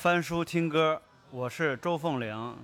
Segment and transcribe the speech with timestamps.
[0.00, 1.02] 翻书听歌，
[1.32, 2.56] 我是周凤玲。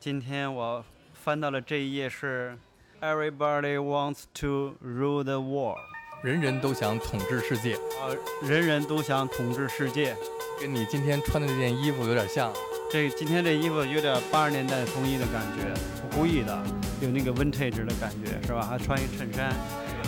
[0.00, 2.58] 今天我翻到了这一页是
[3.00, 5.78] Everybody wants to rule the world，
[6.24, 8.10] 人人都想统治世界，啊，
[8.42, 10.16] 人人都想统治世界。
[10.60, 12.52] 跟你今天穿的这件衣服有点像。
[12.90, 15.72] 这今天这衣服有点八十年代风衣的感觉，
[16.02, 16.60] 我故意的，
[17.00, 18.62] 有那个 vintage 的感觉，是吧？
[18.62, 19.54] 还穿一衬衫。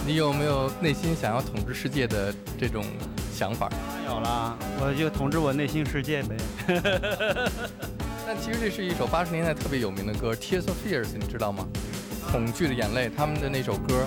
[0.07, 2.85] 你有没有内心想要统治世界的这种
[3.32, 3.68] 想法？
[3.68, 6.36] 当然有啦，我就统治我内心世界呗。
[8.27, 11.67] 但其实这是一首八十年代特别有名的歌，《Tears of Fears》，你知道吗？
[12.31, 14.07] 恐惧的眼泪，他们的那首歌。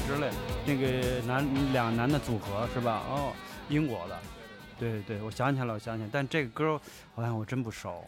[0.00, 0.26] 之类》
[0.66, 3.02] 那个男两男的组合是吧？
[3.08, 3.32] 哦，
[3.68, 4.18] 英国的。
[4.78, 6.80] 对对对，我想起来了，我想起来，但这个歌
[7.14, 8.04] 好像我真不熟。